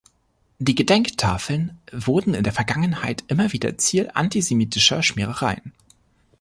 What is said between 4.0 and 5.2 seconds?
antisemitischer